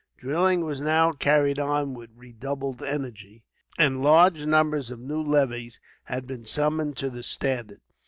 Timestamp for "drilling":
0.17-0.65